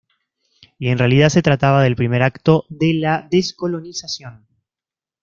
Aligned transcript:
Y 0.79 0.87
en 0.87 0.97
realidad, 0.97 1.29
se 1.29 1.43
trataba 1.43 1.83
del 1.83 1.95
primer 1.95 2.23
acto 2.23 2.65
de 2.69 2.95
la 2.95 3.27
descolonización. 3.29 4.47